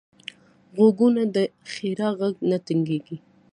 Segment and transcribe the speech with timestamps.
[0.75, 1.37] غوږونه د
[1.71, 3.17] ښیرا غږ نه تنګېږي